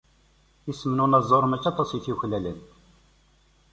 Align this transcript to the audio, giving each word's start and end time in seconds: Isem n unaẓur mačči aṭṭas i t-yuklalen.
Isem 0.71 0.91
n 0.95 1.03
unaẓur 1.05 1.43
mačči 1.47 1.69
aṭṭas 1.71 1.89
i 1.97 1.99
t-yuklalen. 2.03 2.59